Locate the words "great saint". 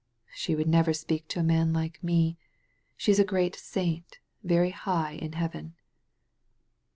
3.23-4.17